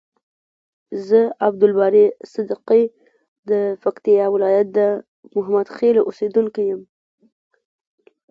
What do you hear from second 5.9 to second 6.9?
اوسیدونکی یم.